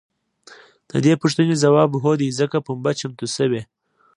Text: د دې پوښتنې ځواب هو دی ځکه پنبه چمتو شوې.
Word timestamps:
د 0.89 0.91
دې 1.05 1.13
پوښتنې 1.21 1.55
ځواب 1.63 1.91
هو 2.03 2.11
دی 2.21 2.29
ځکه 2.39 2.57
پنبه 2.65 2.91
چمتو 2.99 3.25
شوې. 3.35 3.61